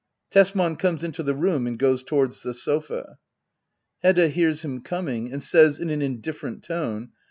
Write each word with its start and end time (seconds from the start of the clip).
[Tesman 0.31 0.77
comes 0.77 1.03
into 1.03 1.21
the 1.21 1.35
room 1.35 1.67
and 1.67 1.77
goes 1.77 2.01
towards 2.01 2.41
the 2.41 2.55
sofa. 2.55 3.19
Hedda. 4.01 4.29
[Hears 4.29 4.63
him 4.63 4.81
coming 4.81 5.31
and 5.31 5.43
says 5.43 5.77
in 5.77 5.91
an 5.91 6.01
indifferent 6.01 6.63
tone. 6.63 7.11